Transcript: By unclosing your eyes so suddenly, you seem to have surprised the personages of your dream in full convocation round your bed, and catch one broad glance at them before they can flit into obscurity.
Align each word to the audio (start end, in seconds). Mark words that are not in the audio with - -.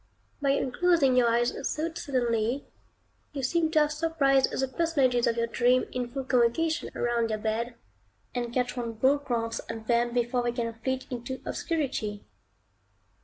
By 0.41 0.49
unclosing 0.53 1.15
your 1.15 1.29
eyes 1.29 1.53
so 1.69 1.93
suddenly, 1.93 2.65
you 3.33 3.43
seem 3.43 3.69
to 3.69 3.81
have 3.81 3.91
surprised 3.91 4.49
the 4.49 4.67
personages 4.67 5.27
of 5.27 5.37
your 5.37 5.45
dream 5.45 5.85
in 5.91 6.07
full 6.07 6.23
convocation 6.23 6.89
round 6.95 7.29
your 7.29 7.37
bed, 7.37 7.75
and 8.33 8.51
catch 8.51 8.75
one 8.75 8.93
broad 8.93 9.25
glance 9.25 9.61
at 9.69 9.85
them 9.85 10.11
before 10.11 10.41
they 10.41 10.53
can 10.53 10.73
flit 10.81 11.05
into 11.11 11.39
obscurity. 11.45 12.25